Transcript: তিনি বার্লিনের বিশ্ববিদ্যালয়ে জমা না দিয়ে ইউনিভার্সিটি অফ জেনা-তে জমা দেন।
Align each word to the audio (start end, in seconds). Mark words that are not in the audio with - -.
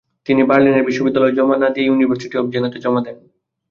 তিনি 0.27 0.41
বার্লিনের 0.43 0.87
বিশ্ববিদ্যালয়ে 0.87 1.37
জমা 1.37 1.55
না 1.57 1.67
দিয়ে 1.73 1.87
ইউনিভার্সিটি 1.87 2.35
অফ 2.37 2.45
জেনা-তে 2.53 2.77
জমা 2.79 3.01
দেন। 3.05 3.17